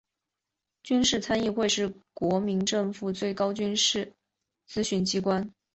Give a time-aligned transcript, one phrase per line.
[0.81, 4.11] 军事参议院是国民政府最高军事
[4.67, 5.53] 咨询机关。